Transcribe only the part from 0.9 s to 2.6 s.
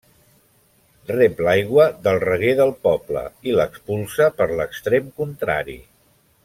Rep l'aigua del reguer